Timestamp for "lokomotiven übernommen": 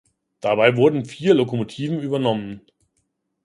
1.35-2.61